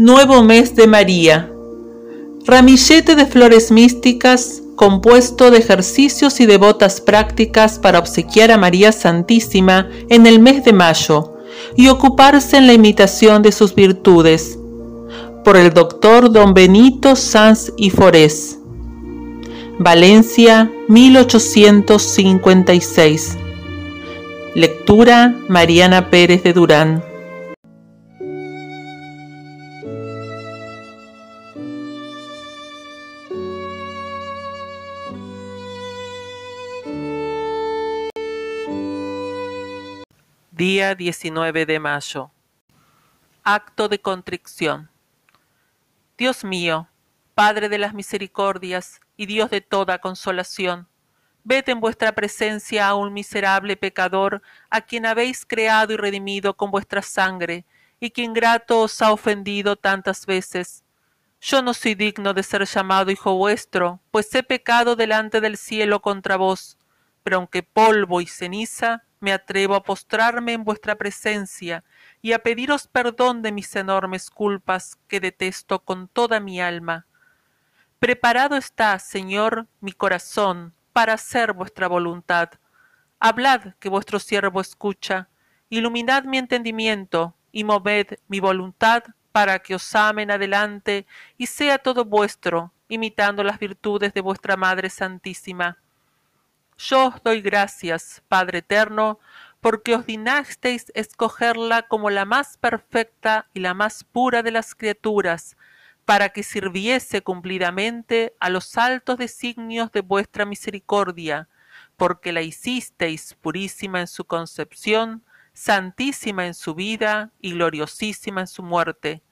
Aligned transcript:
Nuevo 0.00 0.42
mes 0.42 0.74
de 0.76 0.86
María. 0.86 1.52
Ramillete 2.46 3.16
de 3.16 3.26
flores 3.26 3.70
místicas 3.70 4.62
compuesto 4.74 5.50
de 5.50 5.58
ejercicios 5.58 6.40
y 6.40 6.46
devotas 6.46 7.02
prácticas 7.02 7.78
para 7.78 7.98
obsequiar 7.98 8.50
a 8.50 8.56
María 8.56 8.92
Santísima 8.92 9.90
en 10.08 10.26
el 10.26 10.38
mes 10.38 10.64
de 10.64 10.72
mayo 10.72 11.34
y 11.76 11.88
ocuparse 11.88 12.56
en 12.56 12.66
la 12.66 12.72
imitación 12.72 13.42
de 13.42 13.52
sus 13.52 13.74
virtudes. 13.74 14.58
Por 15.44 15.58
el 15.58 15.74
doctor 15.74 16.32
don 16.32 16.54
Benito 16.54 17.14
Sanz 17.14 17.70
y 17.76 17.90
Forés. 17.90 18.58
Valencia, 19.78 20.72
1856. 20.88 23.36
Lectura 24.54 25.36
Mariana 25.46 26.08
Pérez 26.08 26.42
de 26.42 26.54
Durán. 26.54 27.09
Día 40.60 40.94
19 40.94 41.64
de 41.64 41.80
mayo. 41.80 42.32
Acto 43.42 43.88
de 43.88 43.98
contrición. 43.98 44.90
Dios 46.18 46.44
mío, 46.44 46.86
Padre 47.34 47.70
de 47.70 47.78
las 47.78 47.94
misericordias 47.94 49.00
y 49.16 49.24
Dios 49.24 49.48
de 49.48 49.62
toda 49.62 50.02
consolación, 50.02 50.86
ved 51.44 51.66
en 51.70 51.80
vuestra 51.80 52.12
presencia 52.12 52.88
a 52.88 52.94
un 52.94 53.14
miserable 53.14 53.74
pecador 53.78 54.42
a 54.68 54.82
quien 54.82 55.06
habéis 55.06 55.46
creado 55.46 55.94
y 55.94 55.96
redimido 55.96 56.54
con 56.54 56.70
vuestra 56.70 57.00
sangre 57.00 57.64
y 57.98 58.10
que 58.10 58.20
ingrato 58.20 58.80
os 58.80 59.00
ha 59.00 59.12
ofendido 59.12 59.76
tantas 59.76 60.26
veces. 60.26 60.84
Yo 61.40 61.62
no 61.62 61.72
soy 61.72 61.94
digno 61.94 62.34
de 62.34 62.42
ser 62.42 62.66
llamado 62.66 63.10
hijo 63.10 63.34
vuestro, 63.34 63.98
pues 64.10 64.34
he 64.34 64.42
pecado 64.42 64.94
delante 64.94 65.40
del 65.40 65.56
cielo 65.56 66.02
contra 66.02 66.36
vos, 66.36 66.76
pero 67.22 67.38
aunque 67.38 67.62
polvo 67.62 68.20
y 68.20 68.26
ceniza, 68.26 69.04
me 69.20 69.32
atrevo 69.32 69.74
a 69.74 69.82
postrarme 69.82 70.54
en 70.54 70.64
vuestra 70.64 70.96
presencia 70.96 71.84
y 72.22 72.32
a 72.32 72.40
pediros 72.40 72.88
perdón 72.88 73.42
de 73.42 73.52
mis 73.52 73.76
enormes 73.76 74.30
culpas 74.30 74.98
que 75.06 75.20
detesto 75.20 75.80
con 75.80 76.08
toda 76.08 76.40
mi 76.40 76.60
alma. 76.60 77.06
Preparado 77.98 78.56
está, 78.56 78.98
Señor, 78.98 79.66
mi 79.80 79.92
corazón 79.92 80.74
para 80.92 81.12
hacer 81.12 81.52
vuestra 81.52 81.86
voluntad. 81.86 82.50
Hablad 83.20 83.74
que 83.78 83.90
vuestro 83.90 84.18
siervo 84.18 84.60
escucha, 84.60 85.28
iluminad 85.68 86.24
mi 86.24 86.38
entendimiento 86.38 87.36
y 87.52 87.64
moved 87.64 88.18
mi 88.26 88.40
voluntad 88.40 89.04
para 89.32 89.58
que 89.58 89.74
os 89.74 89.94
amen 89.94 90.30
adelante 90.30 91.06
y 91.36 91.46
sea 91.46 91.78
todo 91.78 92.04
vuestro, 92.04 92.72
imitando 92.88 93.44
las 93.44 93.58
virtudes 93.58 94.14
de 94.14 94.22
vuestra 94.22 94.56
Madre 94.56 94.88
Santísima 94.90 95.78
yo 96.80 97.08
os 97.08 97.22
doy 97.22 97.42
gracias, 97.42 98.22
Padre 98.28 98.58
eterno, 98.58 99.18
porque 99.60 99.94
os 99.94 100.06
dignasteis 100.06 100.90
escogerla 100.94 101.82
como 101.82 102.08
la 102.08 102.24
más 102.24 102.56
perfecta 102.56 103.48
y 103.52 103.60
la 103.60 103.74
más 103.74 104.02
pura 104.02 104.42
de 104.42 104.50
las 104.50 104.74
criaturas, 104.74 105.56
para 106.06 106.30
que 106.30 106.42
sirviese 106.42 107.22
cumplidamente 107.22 108.34
a 108.40 108.48
los 108.48 108.78
altos 108.78 109.18
designios 109.18 109.92
de 109.92 110.00
vuestra 110.00 110.46
misericordia, 110.46 111.48
porque 111.96 112.32
la 112.32 112.40
hicisteis 112.40 113.34
purísima 113.34 114.00
en 114.00 114.06
su 114.06 114.24
concepción, 114.24 115.22
santísima 115.52 116.46
en 116.46 116.54
su 116.54 116.74
vida 116.74 117.30
y 117.40 117.52
gloriosísima 117.52 118.40
en 118.40 118.46
su 118.46 118.62
muerte 118.62 119.22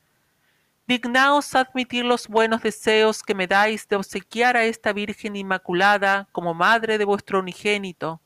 dignaos 0.89 1.55
admitir 1.55 2.07
los 2.07 2.29
buenos 2.29 2.63
deseos 2.63 3.23
que 3.23 3.35
me 3.35 3.47
dais 3.47 3.87
de 3.89 3.97
obsequiar 3.97 4.57
a 4.57 4.65
esta 4.65 4.95
Virgen 4.95 5.37
Inmaculada 5.37 6.27
como 6.33 6.55
madre 6.55 6.97
de 6.97 7.05
vuestro 7.05 7.41
unigénito. 7.41 8.23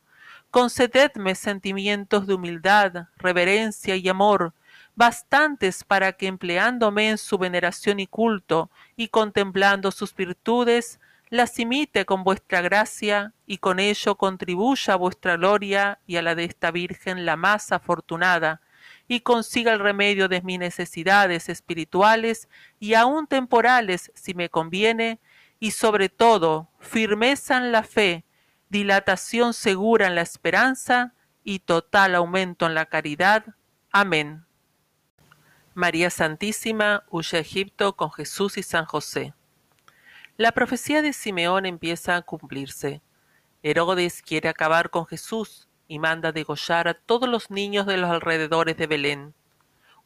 Concededme 0.53 1.35
sentimientos 1.35 2.29
de 2.29 2.35
humildad, 2.35 3.09
reverencia 3.17 3.97
y 3.97 4.09
amor, 4.09 4.55
bastantes 4.95 5.83
para 5.83 6.13
que 6.13 6.29
empleándome 6.29 7.11
en 7.11 7.19
su 7.19 7.37
veneración 7.37 7.99
y 7.99 8.07
culto, 8.07 8.71
y 8.95 9.09
contemplando 9.09 9.91
sus 9.91 10.15
virtudes, 10.15 11.01
las 11.31 11.59
imite 11.59 12.05
con 12.05 12.23
vuestra 12.23 12.61
gracia, 12.61 13.33
y 13.45 13.59
con 13.59 13.81
ello 13.81 14.15
contribuya 14.15 14.95
a 14.95 14.99
vuestra 14.99 15.37
gloria 15.37 15.99
y 16.07 16.15
a 16.15 16.23
la 16.23 16.37
de 16.37 16.45
esta 16.45 16.71
Virgen 16.71 17.27
la 17.27 17.35
más 17.35 17.73
afortunada, 17.73 18.61
y 19.13 19.21
consiga 19.21 19.75
el 19.75 19.79
remedio 19.79 20.27
de 20.27 20.41
mis 20.41 20.59
necesidades 20.59 21.51
espirituales 21.51 22.49
y 22.81 22.95
aun 22.95 23.27
temporales 23.27 24.11
si 24.15 24.33
me 24.33 24.49
conviene, 24.49 25.21
y 25.61 25.73
sobre 25.73 26.09
todo 26.09 26.71
firmeza 26.79 27.59
en 27.59 27.73
la 27.73 27.83
fe, 27.83 28.25
dilatación 28.71 29.53
segura 29.53 30.07
en 30.07 30.15
la 30.15 30.23
esperanza 30.23 31.13
y 31.45 31.59
total 31.59 32.15
aumento 32.15 32.65
en 32.65 32.75
la 32.75 32.87
caridad. 32.87 33.45
Amén. 33.91 34.47
María 35.75 36.09
Santísima 36.09 37.05
huye 37.11 37.37
a 37.37 37.41
Egipto 37.41 37.95
con 37.97 38.11
Jesús 38.13 38.57
y 38.57 38.63
San 38.63 38.87
José. 38.87 39.35
La 40.39 40.53
profecía 40.53 41.03
de 41.03 41.13
Simeón 41.13 41.67
empieza 41.67 42.17
a 42.17 42.23
cumplirse. 42.23 43.03
Herodes 43.63 44.23
quiere 44.23 44.49
acabar 44.49 44.89
con 44.89 45.05
Jesús 45.05 45.69
y 45.93 45.99
manda 45.99 46.33
degollar 46.33 46.89
a 46.89 46.95
todos 46.95 47.29
los 47.29 47.51
niños 47.51 47.85
de 47.85 47.99
los 47.99 48.09
alrededores 48.09 48.79
de 48.79 48.87
Belén. 48.87 49.35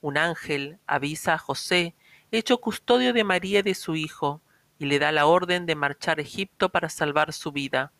Un 0.00 0.18
ángel 0.18 0.80
avisa 0.88 1.34
a 1.34 1.38
José, 1.38 1.94
hecho 2.32 2.58
custodio 2.60 3.12
de 3.12 3.22
María 3.22 3.60
y 3.60 3.62
de 3.62 3.76
su 3.76 3.94
hijo, 3.94 4.42
y 4.80 4.86
le 4.86 4.98
da 4.98 5.12
la 5.12 5.26
orden 5.26 5.64
de 5.64 5.76
marchar 5.76 6.18
a 6.18 6.22
Egipto 6.22 6.70
para 6.70 6.88
salvar 6.88 7.32
su 7.32 7.52
vida. 7.52 7.92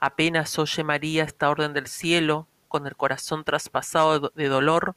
Apenas 0.00 0.58
oye 0.58 0.82
María 0.82 1.22
esta 1.22 1.48
orden 1.48 1.74
del 1.74 1.86
cielo, 1.86 2.48
con 2.66 2.88
el 2.88 2.96
corazón 2.96 3.44
traspasado 3.44 4.32
de 4.34 4.48
dolor, 4.48 4.96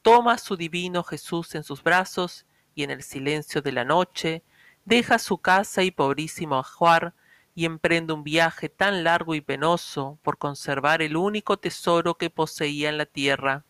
toma 0.00 0.32
a 0.32 0.38
su 0.38 0.56
divino 0.56 1.04
Jesús 1.04 1.54
en 1.54 1.62
sus 1.62 1.82
brazos 1.82 2.46
y 2.74 2.84
en 2.84 2.90
el 2.90 3.02
silencio 3.02 3.60
de 3.60 3.72
la 3.72 3.84
noche 3.84 4.42
deja 4.86 5.18
su 5.18 5.36
casa 5.36 5.82
y 5.82 5.90
pobrísimo 5.90 6.56
ajuar 6.56 7.12
y 7.54 7.66
emprende 7.66 8.12
un 8.12 8.24
viaje 8.24 8.68
tan 8.68 9.04
largo 9.04 9.34
y 9.34 9.40
penoso 9.40 10.18
por 10.22 10.38
conservar 10.38 11.02
el 11.02 11.16
único 11.16 11.56
tesoro 11.58 12.16
que 12.16 12.30
poseía 12.30 12.88
en 12.88 12.98
la 12.98 13.06
tierra. 13.06 13.64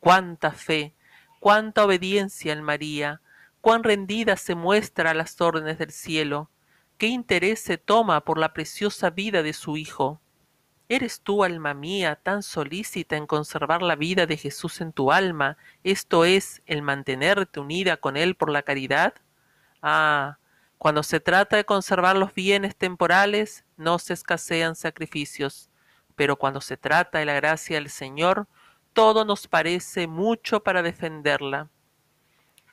Cuánta 0.00 0.50
fe, 0.52 0.94
cuánta 1.40 1.84
obediencia 1.84 2.52
en 2.52 2.62
María, 2.62 3.20
cuán 3.60 3.84
rendida 3.84 4.36
se 4.36 4.54
muestra 4.54 5.10
a 5.10 5.14
las 5.14 5.40
órdenes 5.40 5.78
del 5.78 5.92
cielo, 5.92 6.50
qué 6.98 7.06
interés 7.06 7.60
se 7.60 7.78
toma 7.78 8.22
por 8.22 8.38
la 8.38 8.52
preciosa 8.52 9.10
vida 9.10 9.42
de 9.42 9.52
su 9.52 9.76
Hijo. 9.76 10.20
¿Eres 10.88 11.20
tú, 11.20 11.42
alma 11.42 11.74
mía, 11.74 12.16
tan 12.22 12.42
solícita 12.42 13.16
en 13.16 13.26
conservar 13.26 13.82
la 13.82 13.96
vida 13.96 14.26
de 14.26 14.36
Jesús 14.36 14.80
en 14.80 14.92
tu 14.92 15.10
alma, 15.10 15.56
esto 15.82 16.24
es, 16.24 16.62
el 16.66 16.82
mantenerte 16.82 17.58
unida 17.58 17.96
con 17.96 18.16
Él 18.16 18.36
por 18.36 18.50
la 18.50 18.62
caridad? 18.62 19.14
Ah, 19.82 20.38
cuando 20.78 21.02
se 21.02 21.20
trata 21.20 21.56
de 21.56 21.64
conservar 21.64 22.16
los 22.16 22.34
bienes 22.34 22.76
temporales, 22.76 23.64
no 23.76 23.98
se 23.98 24.12
escasean 24.12 24.76
sacrificios, 24.76 25.70
pero 26.14 26.36
cuando 26.36 26.60
se 26.60 26.76
trata 26.76 27.18
de 27.18 27.24
la 27.24 27.34
gracia 27.34 27.76
del 27.76 27.88
Señor, 27.88 28.46
todo 28.92 29.24
nos 29.24 29.46
parece 29.48 30.06
mucho 30.06 30.62
para 30.62 30.82
defenderla. 30.82 31.68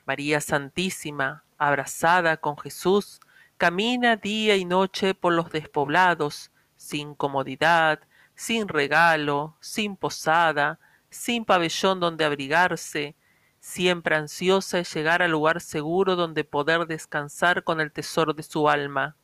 María 0.06 0.40
Santísima, 0.40 1.44
abrazada 1.58 2.36
con 2.36 2.58
Jesús, 2.58 3.20
camina 3.56 4.16
día 4.16 4.56
y 4.56 4.64
noche 4.64 5.14
por 5.14 5.32
los 5.32 5.50
despoblados, 5.50 6.50
sin 6.76 7.14
comodidad, 7.14 8.00
sin 8.34 8.68
regalo, 8.68 9.56
sin 9.60 9.96
posada, 9.96 10.78
sin 11.08 11.44
pabellón 11.44 12.00
donde 12.00 12.24
abrigarse, 12.24 13.14
siempre 13.64 14.14
ansiosa 14.14 14.76
de 14.76 14.84
llegar 14.84 15.22
al 15.22 15.30
lugar 15.30 15.58
seguro 15.58 16.16
donde 16.16 16.44
poder 16.44 16.86
descansar 16.86 17.64
con 17.64 17.80
el 17.80 17.92
tesoro 17.92 18.34
de 18.34 18.42
su 18.42 18.68
alma. 18.68 19.16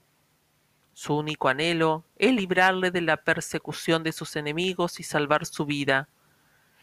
Su 0.94 1.14
único 1.14 1.50
anhelo 1.50 2.04
es 2.16 2.32
librarle 2.32 2.90
de 2.90 3.02
la 3.02 3.18
persecución 3.18 4.02
de 4.02 4.12
sus 4.12 4.36
enemigos 4.36 4.98
y 4.98 5.02
salvar 5.02 5.44
su 5.44 5.66
vida. 5.66 6.08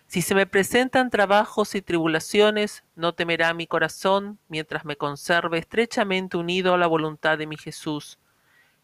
Si 0.05 0.21
se 0.21 0.35
me 0.35 0.45
presentan 0.45 1.09
trabajos 1.09 1.73
y 1.73 1.81
tribulaciones, 1.81 2.83
no 2.95 3.15
temerá 3.15 3.55
mi 3.55 3.65
corazón 3.65 4.37
mientras 4.49 4.85
me 4.85 4.95
conserve 4.95 5.57
estrechamente 5.57 6.37
unido 6.37 6.75
a 6.75 6.77
la 6.77 6.85
voluntad 6.85 7.39
de 7.39 7.47
mi 7.47 7.57
Jesús. 7.57 8.19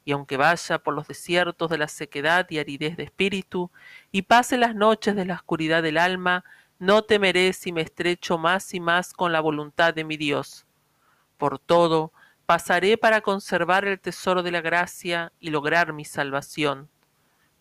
Y 0.04 0.14
aunque 0.14 0.36
vaya 0.36 0.80
por 0.80 0.96
los 0.96 1.08
desiertos 1.08 1.70
de 1.70 1.78
la 1.78 1.88
sequedad 1.88 2.48
y 2.50 2.58
aridez 2.58 2.98
de 2.98 3.04
espíritu, 3.04 3.70
y 4.12 4.24
pase 4.24 4.58
las 4.58 4.74
noches 4.74 5.16
de 5.16 5.26
la 5.26 5.36
oscuridad 5.36 5.84
del 5.84 6.00
alma, 6.00 6.44
no 6.84 7.02
temeré 7.02 7.54
si 7.54 7.72
me 7.72 7.80
estrecho 7.80 8.38
más 8.38 8.74
y 8.74 8.82
más 8.82 9.14
con 9.14 9.32
la 9.32 9.40
voluntad 9.40 9.94
de 9.94 10.04
mi 10.04 10.18
Dios. 10.18 10.66
Por 11.38 11.58
todo, 11.58 12.12
pasaré 12.46 12.98
para 12.98 13.22
conservar 13.22 13.86
el 13.86 14.02
tesoro 14.02 14.44
de 14.44 14.52
la 14.52 14.60
gracia 14.60 15.32
y 15.40 15.50
lograr 15.50 15.94
mi 15.94 16.04
salvación. 16.04 16.90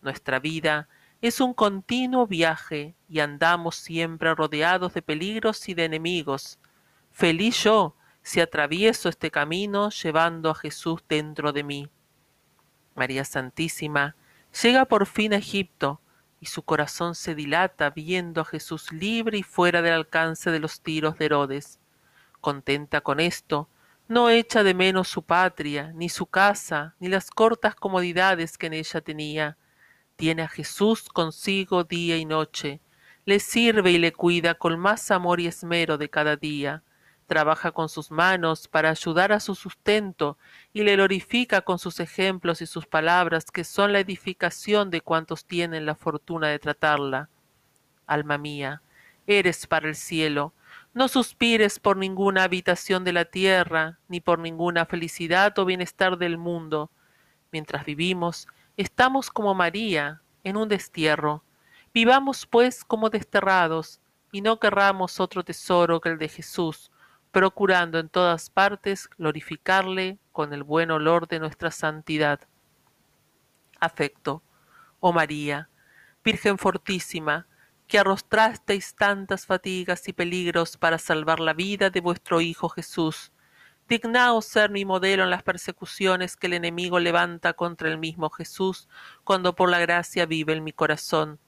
Nuestra 0.01 0.39
vida 0.39 0.89
es 1.21 1.39
un 1.39 1.53
continuo 1.53 2.27
viaje 2.27 2.95
y 3.07 3.21
andamos 3.21 3.77
siempre 3.77 4.35
rodeados 4.35 4.93
de 4.93 5.01
peligros 5.01 5.69
y 5.69 5.73
de 5.73 5.85
enemigos. 5.85 6.59
Feliz 7.09 7.63
yo, 7.63 7.95
si 8.23 8.41
atravieso 8.41 9.07
este 9.07 9.31
camino 9.31 9.89
llevando 9.89 10.49
a 10.49 10.55
Jesús 10.55 11.01
dentro 11.07 11.53
de 11.53 11.63
mí. 11.63 11.89
María 12.93 13.23
Santísima 13.23 14.17
llega 14.61 14.83
por 14.83 15.05
fin 15.05 15.33
a 15.33 15.37
Egipto 15.37 16.01
y 16.43 16.45
su 16.45 16.61
corazón 16.61 17.15
se 17.15 17.35
dilata 17.35 17.89
viendo 17.89 18.41
a 18.41 18.45
Jesús 18.45 18.91
libre 18.91 19.37
y 19.37 19.43
fuera 19.43 19.81
del 19.81 19.93
alcance 19.93 20.51
de 20.51 20.59
los 20.59 20.81
tiros 20.81 21.17
de 21.17 21.23
Herodes. 21.27 21.79
Contenta 22.41 22.99
con 22.99 23.21
esto, 23.21 23.69
no 24.09 24.29
echa 24.29 24.61
de 24.61 24.73
menos 24.73 25.07
su 25.07 25.23
patria, 25.23 25.93
ni 25.95 26.09
su 26.09 26.25
casa, 26.25 26.95
ni 26.99 27.07
las 27.07 27.31
cortas 27.31 27.75
comodidades 27.75 28.57
que 28.57 28.67
en 28.67 28.73
ella 28.73 28.99
tenía. 28.99 29.57
Tiene 30.17 30.41
a 30.41 30.49
Jesús 30.49 31.07
consigo 31.07 31.85
día 31.85 32.17
y 32.17 32.25
noche, 32.25 32.81
le 33.23 33.39
sirve 33.39 33.91
y 33.91 33.97
le 33.97 34.11
cuida 34.11 34.55
con 34.55 34.77
más 34.77 35.11
amor 35.11 35.39
y 35.39 35.47
esmero 35.47 35.97
de 35.97 36.09
cada 36.09 36.35
día 36.35 36.83
trabaja 37.33 37.71
con 37.71 37.89
sus 37.89 38.11
manos 38.11 38.67
para 38.67 38.91
ayudar 38.91 39.31
a 39.31 39.39
su 39.39 39.55
sustento 39.55 40.37
y 40.71 40.83
le 40.83 40.93
glorifica 40.93 41.61
con 41.61 41.79
sus 41.79 41.99
ejemplos 41.99 42.61
y 42.61 42.67
sus 42.67 42.85
palabras 42.85 43.49
que 43.49 43.63
son 43.63 43.91
la 43.91 44.01
edificación 44.01 44.91
de 44.91 45.01
cuantos 45.01 45.43
tienen 45.43 45.87
la 45.87 45.95
fortuna 45.95 46.49
de 46.49 46.59
tratarla. 46.59 47.29
Alma 48.05 48.37
mía, 48.37 48.83
eres 49.25 49.65
para 49.65 49.87
el 49.87 49.95
cielo, 49.95 50.53
no 50.93 51.07
suspires 51.07 51.79
por 51.79 51.97
ninguna 51.97 52.43
habitación 52.43 53.03
de 53.03 53.13
la 53.13 53.25
tierra, 53.25 53.97
ni 54.07 54.21
por 54.21 54.37
ninguna 54.37 54.85
felicidad 54.85 55.57
o 55.57 55.65
bienestar 55.65 56.19
del 56.19 56.37
mundo. 56.37 56.91
Mientras 57.51 57.83
vivimos, 57.83 58.47
estamos 58.77 59.31
como 59.31 59.55
María, 59.55 60.21
en 60.43 60.55
un 60.55 60.69
destierro. 60.69 61.43
Vivamos 61.95 62.45
pues 62.45 62.85
como 62.85 63.09
desterrados, 63.09 64.01
y 64.31 64.41
no 64.41 64.59
querramos 64.59 65.19
otro 65.19 65.43
tesoro 65.43 65.99
que 65.99 66.09
el 66.09 66.19
de 66.19 66.29
Jesús, 66.29 66.91
procurando 67.33 67.97
en 67.97 68.09
todas 68.09 68.51
partes 68.51 69.09
glorificarle 69.17 70.19
con 70.31 70.53
el 70.53 70.61
buen 70.61 70.91
olor 70.91 71.27
de 71.27 71.39
nuestra 71.39 71.71
santidad. 71.71 72.39
Afecto, 73.79 74.43
oh 74.99 75.11
María, 75.11 75.67
Virgen 76.23 76.59
fortísima, 76.59 77.47
que 77.87 77.97
arrostrasteis 77.97 78.95
tantas 78.95 79.47
fatigas 79.47 80.07
y 80.07 80.13
peligros 80.13 80.77
para 80.77 80.99
salvar 80.99 81.39
la 81.39 81.53
vida 81.53 81.89
de 81.89 82.01
vuestro 82.01 82.39
Hijo 82.39 82.69
Jesús, 82.69 83.31
dignaos 83.89 84.45
ser 84.45 84.69
mi 84.69 84.85
modelo 84.85 85.23
en 85.23 85.31
las 85.31 85.41
persecuciones 85.41 86.37
que 86.37 86.45
el 86.45 86.53
enemigo 86.53 86.99
levanta 86.99 87.53
contra 87.53 87.89
el 87.89 87.97
mismo 87.97 88.29
Jesús, 88.29 88.87
cuando 89.23 89.55
por 89.55 89.71
la 89.71 89.79
gracia 89.79 90.27
vive 90.27 90.53
en 90.53 90.63
mi 90.63 90.71
corazón 90.71 91.39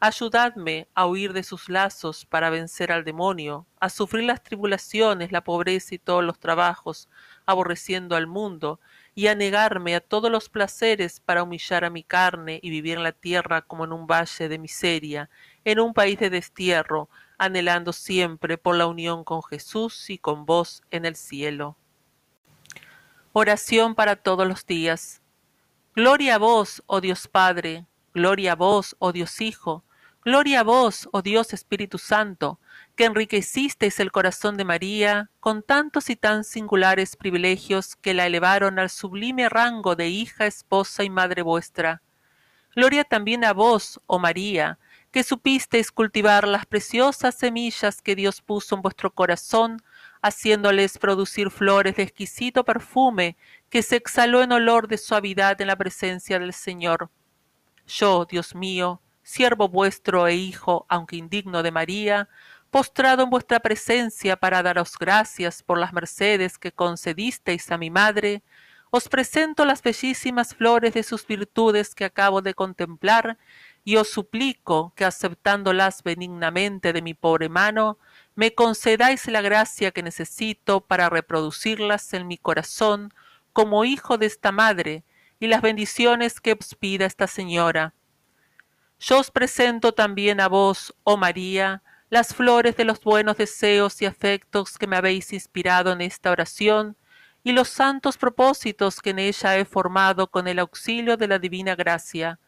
Ayudadme 0.00 0.86
a 0.94 1.06
huir 1.06 1.32
de 1.32 1.42
sus 1.42 1.68
lazos 1.68 2.24
para 2.24 2.50
vencer 2.50 2.92
al 2.92 3.02
demonio, 3.02 3.66
a 3.80 3.88
sufrir 3.88 4.22
las 4.24 4.44
tribulaciones, 4.44 5.32
la 5.32 5.42
pobreza 5.42 5.96
y 5.96 5.98
todos 5.98 6.22
los 6.22 6.38
trabajos, 6.38 7.08
aborreciendo 7.46 8.14
al 8.14 8.28
mundo, 8.28 8.78
y 9.16 9.26
a 9.26 9.34
negarme 9.34 9.96
a 9.96 10.00
todos 10.00 10.30
los 10.30 10.48
placeres 10.48 11.18
para 11.18 11.42
humillar 11.42 11.84
a 11.84 11.90
mi 11.90 12.04
carne 12.04 12.60
y 12.62 12.70
vivir 12.70 12.98
en 12.98 13.02
la 13.02 13.10
tierra 13.10 13.62
como 13.62 13.84
en 13.84 13.92
un 13.92 14.06
valle 14.06 14.48
de 14.48 14.58
miseria, 14.58 15.30
en 15.64 15.80
un 15.80 15.92
país 15.92 16.16
de 16.20 16.30
destierro, 16.30 17.08
anhelando 17.36 17.92
siempre 17.92 18.56
por 18.56 18.76
la 18.76 18.86
unión 18.86 19.24
con 19.24 19.42
Jesús 19.42 20.10
y 20.10 20.18
con 20.18 20.46
vos 20.46 20.84
en 20.92 21.06
el 21.06 21.16
cielo. 21.16 21.76
Oración 23.32 23.96
para 23.96 24.14
todos 24.14 24.46
los 24.46 24.64
días. 24.64 25.22
Gloria 25.96 26.36
a 26.36 26.38
vos, 26.38 26.84
oh 26.86 27.00
Dios 27.00 27.26
Padre, 27.26 27.84
gloria 28.14 28.52
a 28.52 28.54
vos, 28.54 28.94
oh 29.00 29.10
Dios 29.10 29.40
Hijo, 29.40 29.82
Gloria 30.24 30.60
a 30.60 30.62
vos, 30.64 31.08
oh 31.12 31.22
Dios 31.22 31.52
Espíritu 31.52 31.96
Santo, 31.96 32.58
que 32.96 33.04
enriquecisteis 33.04 34.00
el 34.00 34.10
corazón 34.10 34.56
de 34.56 34.64
María 34.64 35.30
con 35.38 35.62
tantos 35.62 36.10
y 36.10 36.16
tan 36.16 36.42
singulares 36.42 37.16
privilegios 37.16 37.94
que 37.94 38.14
la 38.14 38.26
elevaron 38.26 38.78
al 38.80 38.90
sublime 38.90 39.48
rango 39.48 39.94
de 39.94 40.08
hija, 40.08 40.46
esposa 40.46 41.04
y 41.04 41.10
madre 41.10 41.42
vuestra. 41.42 42.02
Gloria 42.74 43.04
también 43.04 43.44
a 43.44 43.52
vos, 43.52 44.00
oh 44.06 44.18
María, 44.18 44.78
que 45.12 45.22
supisteis 45.22 45.92
cultivar 45.92 46.46
las 46.46 46.66
preciosas 46.66 47.36
semillas 47.36 48.02
que 48.02 48.16
Dios 48.16 48.42
puso 48.42 48.74
en 48.74 48.82
vuestro 48.82 49.12
corazón, 49.12 49.80
haciéndoles 50.20 50.98
producir 50.98 51.50
flores 51.50 51.96
de 51.96 52.02
exquisito 52.02 52.64
perfume 52.64 53.36
que 53.70 53.82
se 53.82 53.96
exhaló 53.96 54.42
en 54.42 54.52
olor 54.52 54.88
de 54.88 54.98
suavidad 54.98 55.60
en 55.60 55.68
la 55.68 55.76
presencia 55.76 56.38
del 56.40 56.52
Señor. 56.52 57.08
Yo, 57.86 58.26
Dios 58.26 58.54
mío, 58.54 59.00
siervo 59.28 59.68
vuestro 59.68 60.26
e 60.26 60.34
hijo, 60.34 60.86
aunque 60.88 61.16
indigno 61.16 61.62
de 61.62 61.70
María, 61.70 62.30
postrado 62.70 63.24
en 63.24 63.28
vuestra 63.28 63.60
presencia 63.60 64.36
para 64.36 64.62
daros 64.62 64.94
gracias 64.98 65.62
por 65.62 65.78
las 65.78 65.92
mercedes 65.92 66.56
que 66.56 66.72
concedisteis 66.72 67.70
a 67.70 67.76
mi 67.76 67.90
madre, 67.90 68.42
os 68.90 69.10
presento 69.10 69.66
las 69.66 69.82
bellísimas 69.82 70.54
flores 70.54 70.94
de 70.94 71.02
sus 71.02 71.26
virtudes 71.26 71.94
que 71.94 72.06
acabo 72.06 72.40
de 72.40 72.54
contemplar, 72.54 73.36
y 73.84 73.96
os 73.96 74.08
suplico 74.08 74.94
que 74.96 75.04
aceptándolas 75.04 76.02
benignamente 76.02 76.94
de 76.94 77.02
mi 77.02 77.12
pobre 77.12 77.50
mano, 77.50 77.98
me 78.34 78.54
concedáis 78.54 79.26
la 79.26 79.42
gracia 79.42 79.90
que 79.90 80.02
necesito 80.02 80.80
para 80.80 81.10
reproducirlas 81.10 82.14
en 82.14 82.26
mi 82.26 82.38
corazón 82.38 83.12
como 83.52 83.84
hijo 83.84 84.16
de 84.16 84.24
esta 84.24 84.52
madre, 84.52 85.04
y 85.38 85.48
las 85.48 85.60
bendiciones 85.60 86.40
que 86.40 86.54
os 86.54 86.74
pida 86.74 87.04
esta 87.04 87.26
señora 87.26 87.92
yo 88.98 89.20
os 89.20 89.30
presento 89.30 89.92
también 89.92 90.40
a 90.40 90.48
vos, 90.48 90.94
oh 91.04 91.16
María, 91.16 91.82
las 92.10 92.34
flores 92.34 92.76
de 92.76 92.84
los 92.84 93.00
buenos 93.00 93.36
deseos 93.36 94.00
y 94.02 94.06
afectos 94.06 94.78
que 94.78 94.86
me 94.86 94.96
habéis 94.96 95.32
inspirado 95.32 95.92
en 95.92 96.00
esta 96.00 96.30
oración, 96.30 96.96
y 97.44 97.52
los 97.52 97.68
santos 97.68 98.16
propósitos 98.16 99.00
que 99.00 99.10
en 99.10 99.20
ella 99.20 99.56
he 99.56 99.64
formado 99.64 100.26
con 100.26 100.48
el 100.48 100.58
auxilio 100.58 101.16
de 101.16 101.28
la 101.28 101.38
divina 101.38 101.76
gracia. 101.76 102.38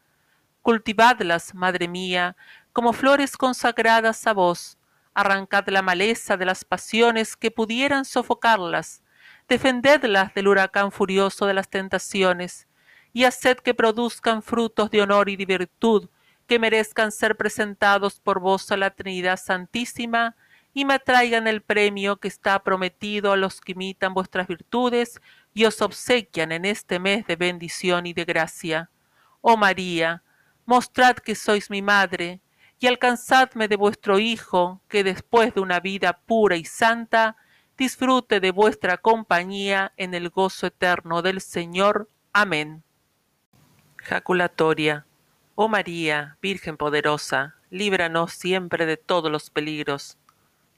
Cultivadlas, 0.61 1.55
Madre 1.55 1.87
mía, 1.87 2.35
como 2.73 2.91
flores 2.91 3.37
consagradas 3.37 4.27
a 4.27 4.33
vos, 4.33 4.77
arrancad 5.13 5.67
la 5.69 5.81
maleza 5.81 6.37
de 6.37 6.45
las 6.45 6.65
pasiones 6.65 7.35
que 7.35 7.51
pudieran 7.51 8.05
sofocarlas, 8.05 9.03
defendedlas 9.47 10.33
del 10.33 10.47
huracán 10.47 10.91
furioso 10.91 11.45
de 11.45 11.53
las 11.53 11.69
tentaciones, 11.69 12.67
y 13.13 13.23
haced 13.23 13.57
que 13.57 13.73
produzcan 13.73 14.41
frutos 14.41 14.91
de 14.91 15.01
honor 15.01 15.29
y 15.29 15.35
de 15.35 15.45
virtud, 15.45 16.09
que 16.47 16.59
merezcan 16.59 17.11
ser 17.11 17.37
presentados 17.37 18.19
por 18.19 18.39
vos 18.39 18.71
a 18.71 18.77
la 18.77 18.91
Trinidad 18.91 19.37
Santísima 19.37 20.35
y 20.73 20.85
me 20.85 20.99
traigan 20.99 21.47
el 21.47 21.61
premio 21.61 22.17
que 22.17 22.27
está 22.27 22.63
prometido 22.63 23.31
a 23.31 23.37
los 23.37 23.61
que 23.61 23.73
imitan 23.73 24.13
vuestras 24.13 24.47
virtudes 24.47 25.21
y 25.53 25.65
os 25.65 25.81
obsequian 25.81 26.51
en 26.51 26.65
este 26.65 26.99
mes 26.99 27.27
de 27.27 27.35
bendición 27.35 28.05
y 28.05 28.13
de 28.13 28.25
gracia. 28.25 28.89
Oh 29.41 29.57
María, 29.57 30.23
mostrad 30.65 31.17
que 31.17 31.35
sois 31.35 31.69
mi 31.69 31.81
madre, 31.81 32.41
y 32.79 32.87
alcanzadme 32.87 33.67
de 33.67 33.75
vuestro 33.75 34.17
Hijo, 34.17 34.81
que 34.87 35.03
después 35.03 35.53
de 35.53 35.61
una 35.61 35.79
vida 35.79 36.19
pura 36.25 36.55
y 36.55 36.65
santa, 36.65 37.37
disfrute 37.77 38.39
de 38.39 38.51
vuestra 38.51 38.97
compañía 38.97 39.93
en 39.97 40.13
el 40.15 40.29
gozo 40.29 40.67
eterno 40.67 41.21
del 41.21 41.41
Señor. 41.41 42.09
Amén. 42.33 42.83
Jaculatoria. 43.97 45.05
Oh 45.55 45.67
María, 45.67 46.37
Virgen 46.41 46.77
poderosa, 46.77 47.55
líbranos 47.69 48.31
siempre 48.31 48.85
de 48.85 48.95
todos 48.95 49.29
los 49.29 49.49
peligros. 49.49 50.17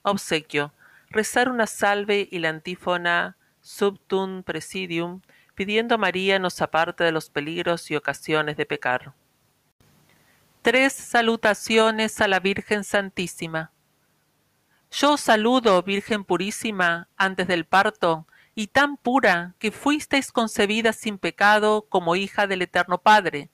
Obsequio. 0.01 0.73
Rezar 1.09 1.49
una 1.49 1.67
salve 1.67 2.27
y 2.31 2.39
la 2.39 2.49
antífona 2.49 3.37
subtum 3.61 4.41
presidium, 4.41 5.21
pidiendo 5.53 5.95
a 5.95 5.97
María 5.99 6.39
nos 6.39 6.59
aparte 6.59 7.03
de 7.03 7.11
los 7.11 7.29
peligros 7.29 7.91
y 7.91 7.95
ocasiones 7.95 8.57
de 8.57 8.65
pecar. 8.65 9.13
Tres 10.63 10.93
salutaciones 10.93 12.19
a 12.19 12.27
la 12.27 12.39
Virgen 12.39 12.83
Santísima. 12.83 13.71
Yo 14.89 15.17
saludo, 15.17 15.83
Virgen 15.83 16.23
purísima, 16.23 17.07
antes 17.15 17.47
del 17.47 17.65
parto, 17.65 18.25
y 18.55 18.67
tan 18.67 18.97
pura 18.97 19.53
que 19.59 19.71
fuisteis 19.71 20.31
concebida 20.31 20.93
sin 20.93 21.19
pecado 21.19 21.85
como 21.89 22.15
hija 22.15 22.47
del 22.47 22.63
Eterno 22.63 22.97
Padre 22.97 23.49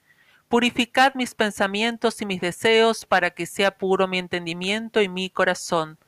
Purificad 0.50 1.14
mis 1.14 1.36
pensamientos 1.36 2.22
y 2.24 2.26
mis 2.26 2.42
deseos 2.42 3.06
para 3.06 3.30
que 3.30 3.46
sea 3.46 3.78
puro 3.78 4.08
mi 4.08 4.18
entendimiento 4.18 5.00
y 5.00 5.08
mi 5.08 5.30
corazón. 5.30 6.00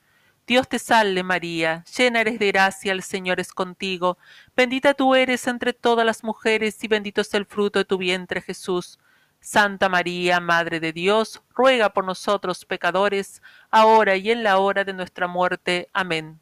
Dios 0.47 0.67
te 0.67 0.79
salve 0.79 1.21
María, 1.21 1.85
llena 1.95 2.21
eres 2.21 2.39
de 2.39 2.47
gracia, 2.47 2.91
el 2.91 3.03
Señor 3.03 3.39
es 3.39 3.53
contigo, 3.53 4.17
bendita 4.55 4.95
tú 4.95 5.13
eres 5.13 5.45
entre 5.45 5.73
todas 5.73 6.07
las 6.07 6.23
mujeres 6.23 6.83
y 6.83 6.87
bendito 6.87 7.21
es 7.21 7.31
el 7.35 7.45
fruto 7.45 7.77
de 7.77 7.85
tu 7.85 7.99
vientre 7.99 8.41
Jesús. 8.41 8.97
Santa 9.39 9.89
María, 9.89 10.39
Madre 10.39 10.79
de 10.79 10.91
Dios, 10.91 11.43
ruega 11.55 11.93
por 11.93 12.03
nosotros 12.03 12.65
pecadores, 12.65 13.43
ahora 13.69 14.15
y 14.15 14.31
en 14.31 14.41
la 14.41 14.57
hora 14.57 14.83
de 14.83 14.93
nuestra 14.93 15.27
muerte. 15.27 15.87
Amén. 15.93 16.39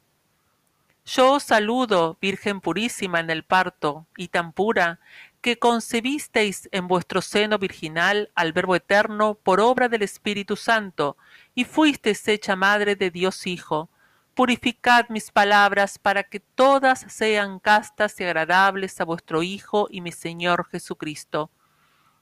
Yo 1.12 1.32
os 1.32 1.42
saludo, 1.42 2.18
Virgen 2.20 2.60
purísima 2.60 3.18
en 3.18 3.30
el 3.30 3.42
parto, 3.42 4.06
y 4.16 4.28
tan 4.28 4.52
pura, 4.52 5.00
que 5.40 5.58
concebisteis 5.58 6.68
en 6.70 6.86
vuestro 6.86 7.20
seno 7.20 7.58
virginal 7.58 8.30
al 8.36 8.52
Verbo 8.52 8.76
eterno 8.76 9.34
por 9.34 9.60
obra 9.60 9.88
del 9.88 10.02
Espíritu 10.02 10.54
Santo, 10.54 11.16
y 11.52 11.64
fuisteis 11.64 12.28
hecha 12.28 12.54
madre 12.54 12.94
de 12.94 13.10
Dios 13.10 13.48
Hijo. 13.48 13.90
Purificad 14.34 15.08
mis 15.08 15.32
palabras 15.32 15.98
para 15.98 16.22
que 16.22 16.38
todas 16.38 17.00
sean 17.08 17.58
castas 17.58 18.20
y 18.20 18.24
agradables 18.24 19.00
a 19.00 19.04
vuestro 19.04 19.42
Hijo 19.42 19.88
y 19.90 20.02
mi 20.02 20.12
Señor 20.12 20.68
Jesucristo. 20.70 21.50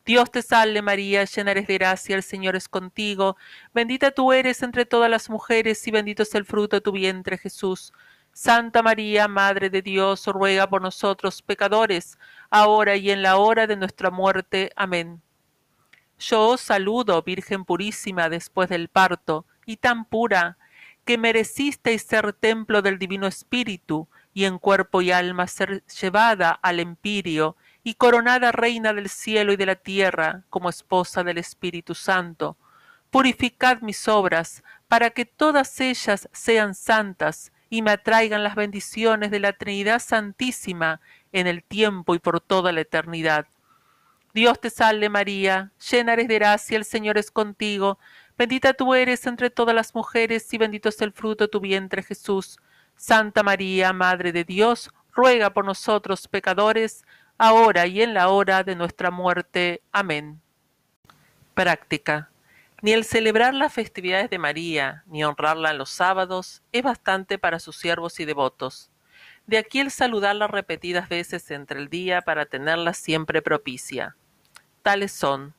Dios 0.06 0.30
te 0.30 0.40
salve 0.40 0.80
María, 0.80 1.26
llena 1.26 1.50
eres 1.50 1.66
de 1.66 1.74
gracia, 1.74 2.16
el 2.16 2.22
Señor 2.22 2.56
es 2.56 2.70
contigo, 2.70 3.36
bendita 3.74 4.12
tú 4.12 4.32
eres 4.32 4.62
entre 4.62 4.86
todas 4.86 5.10
las 5.10 5.28
mujeres 5.28 5.86
y 5.86 5.90
bendito 5.90 6.22
es 6.22 6.34
el 6.34 6.46
fruto 6.46 6.76
de 6.76 6.80
tu 6.80 6.92
vientre 6.92 7.36
Jesús. 7.36 7.92
Santa 8.40 8.84
María, 8.84 9.26
Madre 9.26 9.68
de 9.68 9.82
Dios, 9.82 10.24
ruega 10.26 10.70
por 10.70 10.80
nosotros 10.80 11.42
pecadores, 11.42 12.20
ahora 12.50 12.94
y 12.94 13.10
en 13.10 13.20
la 13.20 13.36
hora 13.36 13.66
de 13.66 13.74
nuestra 13.74 14.12
muerte. 14.12 14.70
Amén. 14.76 15.20
Yo 16.20 16.50
os 16.50 16.60
saludo, 16.60 17.20
Virgen 17.24 17.64
purísima, 17.64 18.28
después 18.28 18.68
del 18.68 18.86
parto, 18.86 19.44
y 19.66 19.78
tan 19.78 20.04
pura, 20.04 20.56
que 21.04 21.18
merecisteis 21.18 22.02
ser 22.02 22.32
templo 22.32 22.80
del 22.80 23.00
Divino 23.00 23.26
Espíritu, 23.26 24.06
y 24.32 24.44
en 24.44 24.60
cuerpo 24.60 25.02
y 25.02 25.10
alma 25.10 25.48
ser 25.48 25.82
llevada 25.86 26.52
al 26.52 26.78
empirio, 26.78 27.56
y 27.82 27.94
coronada 27.94 28.52
reina 28.52 28.92
del 28.92 29.08
cielo 29.08 29.52
y 29.52 29.56
de 29.56 29.66
la 29.66 29.74
tierra, 29.74 30.44
como 30.48 30.70
esposa 30.70 31.24
del 31.24 31.38
Espíritu 31.38 31.96
Santo. 31.96 32.56
Purificad 33.10 33.80
mis 33.80 34.06
obras, 34.06 34.62
para 34.86 35.10
que 35.10 35.24
todas 35.24 35.80
ellas 35.80 36.28
sean 36.32 36.76
santas, 36.76 37.50
y 37.70 37.82
me 37.82 37.92
atraigan 37.92 38.44
las 38.44 38.54
bendiciones 38.54 39.30
de 39.30 39.40
la 39.40 39.52
Trinidad 39.52 40.00
Santísima 40.00 41.00
en 41.32 41.46
el 41.46 41.62
tiempo 41.62 42.14
y 42.14 42.18
por 42.18 42.40
toda 42.40 42.72
la 42.72 42.80
eternidad. 42.80 43.46
Dios 44.34 44.60
te 44.60 44.70
salve 44.70 45.08
María, 45.08 45.72
llena 45.90 46.12
eres 46.12 46.28
de 46.28 46.34
gracia, 46.34 46.76
el 46.76 46.84
Señor 46.84 47.18
es 47.18 47.30
contigo, 47.30 47.98
Bendita 48.38 48.72
tú 48.72 48.94
eres 48.94 49.26
entre 49.26 49.50
todas 49.50 49.74
las 49.74 49.96
mujeres 49.96 50.54
y 50.54 50.58
bendito 50.58 50.88
es 50.88 51.00
el 51.02 51.12
fruto 51.12 51.44
de 51.44 51.48
tu 51.48 51.58
vientre 51.58 52.04
Jesús. 52.04 52.56
Santa 52.94 53.42
María, 53.42 53.92
Madre 53.92 54.30
de 54.30 54.44
Dios, 54.44 54.90
ruega 55.12 55.50
por 55.50 55.64
nosotros 55.64 56.28
pecadores, 56.28 57.04
ahora 57.36 57.88
y 57.88 58.00
en 58.00 58.14
la 58.14 58.28
hora 58.28 58.62
de 58.62 58.76
nuestra 58.76 59.10
muerte. 59.10 59.82
Amén. 59.90 60.40
Práctica. 61.54 62.30
Ni 62.80 62.92
el 62.92 63.04
celebrar 63.04 63.54
las 63.54 63.72
festividades 63.72 64.30
de 64.30 64.38
María, 64.38 65.02
ni 65.06 65.24
honrarla 65.24 65.72
en 65.72 65.78
los 65.78 65.90
sábados, 65.90 66.62
es 66.70 66.84
bastante 66.84 67.36
para 67.36 67.58
sus 67.58 67.76
siervos 67.76 68.20
y 68.20 68.24
devotos. 68.24 68.92
De 69.46 69.58
aquí 69.58 69.80
el 69.80 69.90
saludarla 69.90 70.46
repetidas 70.46 71.08
veces 71.08 71.50
entre 71.50 71.80
el 71.80 71.88
día 71.88 72.22
para 72.22 72.46
tenerla 72.46 72.94
siempre 72.94 73.42
propicia. 73.42 74.14
Tales 74.82 75.10
son. 75.10 75.54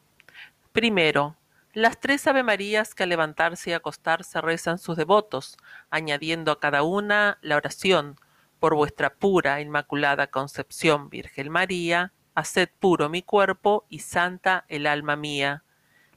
Primero, 0.71 1.35
las 1.73 1.99
tres 1.99 2.25
Ave 2.25 2.41
Marías 2.41 2.95
que 2.95 3.03
al 3.03 3.09
levantarse 3.09 3.71
y 3.71 3.73
acostarse 3.73 4.39
rezan 4.39 4.79
sus 4.79 4.95
devotos, 4.95 5.57
añadiendo 5.89 6.53
a 6.53 6.59
cada 6.59 6.83
una 6.83 7.37
la 7.41 7.57
oración, 7.57 8.17
por 8.59 8.75
vuestra 8.75 9.13
pura, 9.13 9.59
inmaculada 9.59 10.27
concepción, 10.27 11.09
Virgen 11.09 11.49
María, 11.49 12.13
haced 12.33 12.69
puro 12.79 13.09
mi 13.09 13.23
cuerpo 13.23 13.85
y 13.89 13.99
santa 13.99 14.63
el 14.69 14.87
alma 14.87 15.17
mía, 15.17 15.63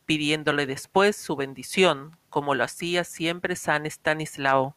pidiéndole 0.06 0.66
después 0.66 1.16
su 1.16 1.37
bendición, 1.37 2.16
como 2.30 2.54
lo 2.54 2.64
hacía 2.64 3.04
siempre 3.04 3.56
San 3.56 3.87
Estanislao. 3.87 4.76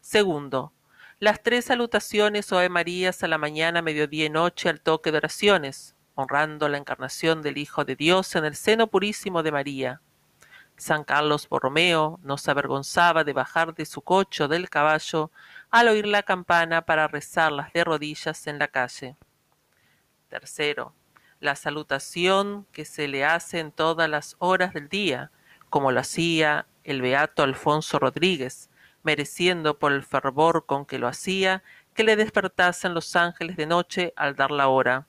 Segundo, 0.00 0.72
las 1.20 1.42
tres 1.42 1.66
salutaciones 1.66 2.52
o 2.52 2.58
Ave 2.58 2.68
Marías 2.68 3.22
a 3.22 3.28
la 3.28 3.38
mañana, 3.38 3.82
mediodía 3.82 4.26
y 4.26 4.30
noche 4.30 4.68
al 4.68 4.80
toque 4.80 5.10
de 5.10 5.18
oraciones, 5.18 5.96
honrando 6.14 6.68
la 6.68 6.78
encarnación 6.78 7.42
del 7.42 7.58
Hijo 7.58 7.84
de 7.84 7.96
Dios 7.96 8.34
en 8.36 8.44
el 8.44 8.54
seno 8.54 8.86
purísimo 8.86 9.42
de 9.42 9.52
María. 9.52 10.00
San 10.76 11.02
Carlos 11.02 11.48
Borromeo 11.48 12.20
no 12.22 12.38
se 12.38 12.52
avergonzaba 12.52 13.24
de 13.24 13.32
bajar 13.32 13.74
de 13.74 13.84
su 13.84 14.00
coche 14.00 14.46
del 14.46 14.70
caballo 14.70 15.32
al 15.70 15.88
oír 15.88 16.06
la 16.06 16.22
campana 16.22 16.82
para 16.82 17.08
rezarlas 17.08 17.72
de 17.72 17.82
rodillas 17.82 18.46
en 18.46 18.60
la 18.60 18.68
calle. 18.68 19.16
Tercero, 20.28 20.94
la 21.40 21.56
salutación 21.56 22.66
que 22.72 22.84
se 22.84 23.08
le 23.08 23.24
hace 23.24 23.60
en 23.60 23.72
todas 23.72 24.08
las 24.08 24.36
horas 24.38 24.74
del 24.74 24.88
día, 24.88 25.30
como 25.70 25.92
lo 25.92 26.00
hacía 26.00 26.66
el 26.84 27.02
beato 27.02 27.42
Alfonso 27.42 27.98
Rodríguez, 27.98 28.70
mereciendo 29.02 29.78
por 29.78 29.92
el 29.92 30.02
fervor 30.02 30.66
con 30.66 30.84
que 30.84 30.98
lo 30.98 31.06
hacía 31.08 31.62
que 31.94 32.04
le 32.04 32.16
despertasen 32.16 32.94
los 32.94 33.16
ángeles 33.16 33.56
de 33.56 33.66
noche 33.66 34.12
al 34.16 34.36
dar 34.36 34.50
la 34.50 34.68
hora. 34.68 35.06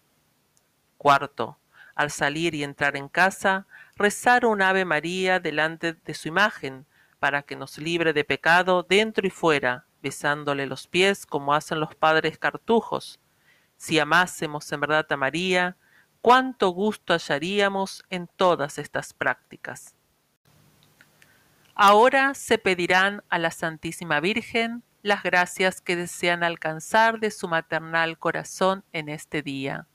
Cuarto, 0.98 1.58
al 1.96 2.12
salir 2.12 2.56
y 2.56 2.64
entrar 2.64 2.98
en 2.98 3.10
casa, 3.10 3.68
rezar 3.96 4.46
un 4.46 4.62
Ave 4.62 4.86
María 4.86 5.40
delante 5.40 5.94
de 5.94 6.14
su 6.14 6.28
imagen, 6.28 6.86
para 7.20 7.44
que 7.44 7.56
nos 7.56 7.78
libre 7.78 8.14
de 8.14 8.24
pecado 8.24 8.84
dentro 8.88 9.28
y 9.28 9.30
fuera, 9.30 9.86
besándole 10.02 10.66
los 10.66 10.88
pies 10.88 11.26
como 11.26 11.54
hacen 11.54 11.80
los 11.80 11.94
padres 11.94 12.38
cartujos. 12.38 13.20
Si 13.78 14.00
amásemos 14.00 14.72
en 14.72 14.80
verdad 14.80 15.06
a 15.12 15.18
María, 15.18 15.78
cuánto 16.22 16.70
gusto 16.70 17.14
hallaríamos 17.14 18.04
en 18.10 18.28
todas 18.28 18.78
estas 18.78 19.14
prácticas. 19.14 19.96
Ahora 21.76 22.34
se 22.34 22.58
pedirán 22.58 23.24
a 23.30 23.38
la 23.40 23.52
Santísima 23.52 24.20
Virgen 24.20 24.84
las 25.02 25.24
gracias 25.24 25.82
que 25.82 25.96
desean 25.96 26.44
alcanzar 26.44 27.20
de 27.20 27.32
su 27.32 27.48
maternal 27.48 28.18
corazón 28.18 28.84
en 28.92 29.10
este 29.10 29.42
día. 29.42 29.88